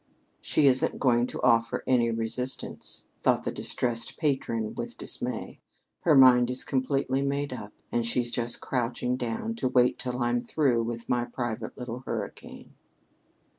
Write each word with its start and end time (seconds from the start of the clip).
"She 0.41 0.65
isn't 0.65 0.97
going 0.99 1.27
to 1.27 1.39
offer 1.43 1.83
any 1.85 2.09
resistance," 2.09 3.05
thought 3.21 3.43
the 3.43 3.51
distressed 3.51 4.17
patron 4.17 4.73
with 4.73 4.97
dismay. 4.97 5.59
"Her 5.99 6.15
mind 6.15 6.49
is 6.49 6.63
completely 6.63 7.21
made 7.21 7.53
up 7.53 7.73
and 7.91 8.03
she's 8.03 8.31
just 8.31 8.61
crouching 8.61 9.15
down 9.15 9.53
to 9.57 9.67
wait 9.67 9.99
till 9.99 10.23
I'm 10.23 10.41
through 10.41 10.81
with 10.85 11.07
my 11.07 11.25
private 11.25 11.77
little 11.77 11.99
hurricane." 11.99 12.73